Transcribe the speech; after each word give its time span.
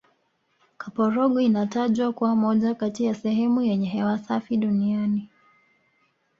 kaporogwe 0.77 1.43
inatajwa 1.45 2.13
kuwa 2.13 2.35
moja 2.35 2.75
kati 2.75 3.03
ya 3.05 3.15
sehemu 3.15 3.61
yenye 3.61 3.87
hewa 3.89 4.17
safi 4.19 4.57
duniani 4.57 5.29